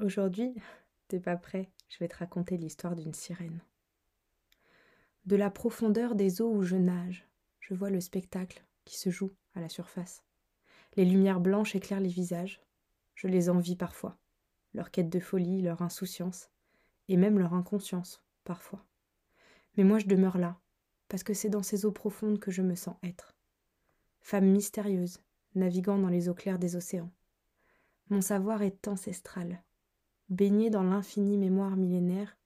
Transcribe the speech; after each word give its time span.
Aujourd'hui, 0.00 0.54
t'es 1.08 1.18
pas 1.18 1.36
prêt, 1.36 1.72
je 1.88 1.98
vais 1.98 2.06
te 2.06 2.16
raconter 2.18 2.56
l'histoire 2.56 2.94
d'une 2.94 3.14
sirène. 3.14 3.60
De 5.24 5.34
la 5.34 5.50
profondeur 5.50 6.14
des 6.14 6.40
eaux 6.40 6.52
où 6.52 6.62
je 6.62 6.76
nage, 6.76 7.26
je 7.58 7.74
vois 7.74 7.90
le 7.90 8.00
spectacle 8.00 8.64
qui 8.84 8.96
se 8.96 9.10
joue 9.10 9.32
à 9.56 9.60
la 9.60 9.68
surface. 9.68 10.22
Les 10.94 11.04
lumières 11.04 11.40
blanches 11.40 11.74
éclairent 11.74 11.98
les 11.98 12.08
visages. 12.08 12.62
Je 13.16 13.26
les 13.26 13.50
envie 13.50 13.74
parfois. 13.74 14.16
Leur 14.72 14.92
quête 14.92 15.10
de 15.10 15.18
folie, 15.18 15.62
leur 15.62 15.82
insouciance, 15.82 16.48
et 17.08 17.16
même 17.16 17.40
leur 17.40 17.52
inconscience, 17.52 18.22
parfois. 18.44 18.86
Mais 19.76 19.82
moi 19.82 19.98
je 19.98 20.06
demeure 20.06 20.38
là, 20.38 20.60
parce 21.08 21.24
que 21.24 21.34
c'est 21.34 21.50
dans 21.50 21.64
ces 21.64 21.86
eaux 21.86 21.92
profondes 21.92 22.38
que 22.38 22.52
je 22.52 22.62
me 22.62 22.76
sens 22.76 22.94
être. 23.02 23.34
Femme 24.20 24.46
mystérieuse, 24.46 25.18
naviguant 25.56 25.98
dans 25.98 26.08
les 26.08 26.28
eaux 26.28 26.34
claires 26.34 26.60
des 26.60 26.76
océans. 26.76 27.10
Mon 28.10 28.20
savoir 28.20 28.62
est 28.62 28.86
ancestral, 28.86 29.60
Baigné 30.28 30.68
dans 30.68 30.82
l'infinie 30.82 31.38
mémoire 31.38 31.74
millénaire, 31.74 32.36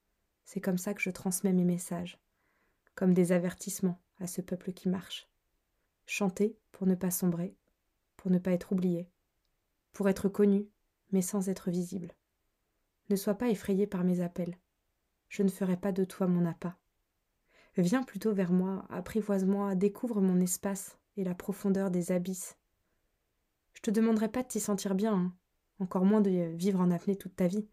c'est 0.45 0.61
comme 0.61 0.79
ça 0.79 0.95
que 0.95 1.01
je 1.01 1.11
transmets 1.11 1.53
mes 1.53 1.65
messages, 1.65 2.21
comme 2.95 3.13
des 3.13 3.33
avertissements 3.33 4.01
à 4.21 4.29
ce 4.29 4.41
peuple 4.41 4.73
qui 4.73 4.89
marche. 4.89 5.29
Chanter 6.07 6.57
pour 6.71 6.87
ne 6.87 6.95
pas 6.95 7.11
sombrer, 7.11 7.57
pour 8.17 8.31
ne 8.31 8.39
pas 8.39 8.53
être 8.53 8.71
oublié, 8.71 9.11
pour 9.93 10.09
être 10.09 10.29
connu, 10.29 10.69
mais 11.11 11.23
sans 11.23 11.49
être 11.49 11.73
visible. 11.73 12.15
Ne 13.11 13.17
sois 13.17 13.35
pas 13.35 13.49
effrayé 13.49 13.89
par 13.89 14.05
mes 14.05 14.21
appels. 14.21 14.57
Je 15.29 15.43
ne 15.43 15.49
ferai 15.49 15.77
pas 15.77 15.91
de 15.91 16.05
toi 16.05 16.29
mon 16.29 16.47
appât. 16.47 16.79
Viens 17.77 18.05
plutôt 18.05 18.33
vers 18.33 18.53
moi, 18.53 18.87
apprivoise-moi, 18.91 19.75
découvre 19.75 20.21
mon 20.21 20.41
espace 20.41 20.99
et 21.17 21.25
la 21.25 21.35
profondeur 21.35 21.91
des 21.91 22.13
abysses. 22.13 22.57
Je 23.75 23.81
te 23.81 23.91
demanderai 23.91 24.29
pas 24.29 24.45
de 24.45 24.49
t'y 24.49 24.61
sentir 24.61 24.95
bien, 24.95 25.15
hein 25.15 25.35
encore 25.83 26.05
moins 26.05 26.21
de 26.21 26.31
vivre 26.55 26.81
en 26.81 26.91
apnée 26.91 27.17
toute 27.17 27.37
ta 27.37 27.49
vie, 27.49 27.69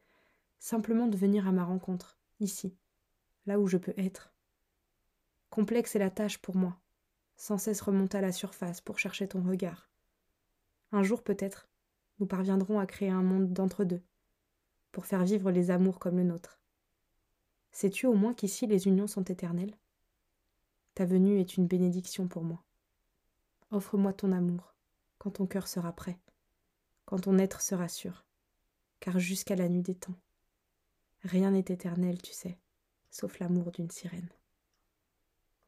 simplement 0.58 1.08
de 1.08 1.16
venir 1.16 1.48
à 1.48 1.52
ma 1.52 1.63
rencontre, 1.63 2.17
ici, 2.40 2.75
là 3.45 3.59
où 3.59 3.67
je 3.67 3.78
peux 3.78 3.94
être. 3.97 4.33
Complexe 5.50 5.95
est 5.95 6.00
la 6.00 6.09
tâche 6.09 6.39
pour 6.39 6.56
moi, 6.56 6.80
sans 7.38 7.58
cesse 7.58 7.81
remonter 7.81 8.17
à 8.17 8.22
la 8.22 8.31
surface 8.31 8.81
pour 8.81 9.00
chercher 9.00 9.28
ton 9.28 9.42
regard. 9.44 9.89
Un 10.92 11.03
jour 11.03 11.23
peut-être, 11.23 11.70
nous 12.20 12.25
parviendrons 12.25 12.80
à 12.80 12.86
créer 12.86 13.09
un 13.09 13.23
monde 13.23 13.53
d'entre-deux, 13.53 14.02
pour 14.92 15.05
faire 15.05 15.23
vivre 15.23 15.52
les 15.52 15.72
amours 15.72 16.00
comme 16.00 16.17
le 16.17 16.23
nôtre. 16.23 16.59
Sais-tu 17.72 18.08
au 18.08 18.14
moins 18.14 18.33
qu'ici 18.33 18.66
les 18.66 18.88
unions 18.88 19.08
sont 19.08 19.23
éternelles? 19.23 19.78
Ta 20.95 21.05
venue 21.05 21.39
est 21.39 21.55
une 21.58 21.67
bénédiction 21.67 22.28
pour 22.28 22.44
moi. 22.44 22.64
Offre-moi 23.72 24.14
ton 24.14 24.31
amour, 24.31 24.73
quand 25.20 25.31
ton 25.31 25.45
cœur 25.45 25.67
sera 25.67 25.94
prêt 25.94 26.17
quand 27.09 27.21
ton 27.21 27.39
être 27.39 27.59
sera 27.59 27.88
sûr, 27.88 28.23
car 28.99 29.17
jusqu'à 29.17 29.55
la 29.55 29.67
nuit 29.67 29.81
des 29.81 29.95
temps, 29.95 30.19
rien 31.23 31.49
n'est 31.49 31.61
éternel, 31.61 32.21
tu 32.21 32.33
sais, 32.33 32.59
sauf 33.09 33.39
l'amour 33.39 33.71
d'une 33.71 33.89
sirène. 33.89 34.29